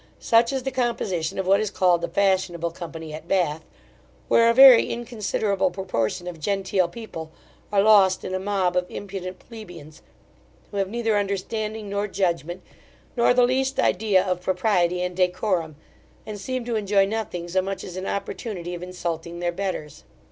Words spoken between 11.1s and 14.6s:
understanding nor judgment, nor the least idea of